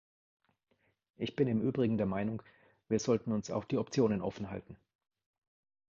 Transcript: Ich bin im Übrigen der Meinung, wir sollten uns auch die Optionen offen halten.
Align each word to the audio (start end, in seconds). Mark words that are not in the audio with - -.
Ich 1.17 1.35
bin 1.35 1.47
im 1.47 1.61
Übrigen 1.61 1.97
der 1.99 2.07
Meinung, 2.07 2.41
wir 2.89 2.99
sollten 2.99 3.31
uns 3.33 3.51
auch 3.51 3.65
die 3.65 3.77
Optionen 3.77 4.23
offen 4.23 4.49
halten. 4.49 4.75